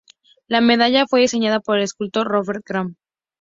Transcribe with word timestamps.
La 0.47 0.61
medalla 0.61 1.05
fue 1.05 1.19
diseñada 1.21 1.59
por 1.59 1.77
el 1.77 1.83
escultor 1.83 2.27
Robert 2.27 2.63
Graham. 2.65 2.95